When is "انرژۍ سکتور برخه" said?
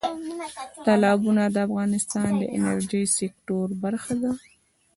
2.57-4.13